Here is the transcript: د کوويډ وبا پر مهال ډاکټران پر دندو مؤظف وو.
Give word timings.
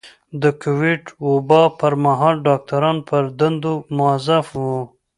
د 0.41 0.43
کوويډ 0.61 1.03
وبا 1.27 1.63
پر 1.79 1.93
مهال 2.05 2.35
ډاکټران 2.47 2.97
پر 3.07 3.23
دندو 3.39 3.73
مؤظف 3.97 4.45
وو. 4.61 4.79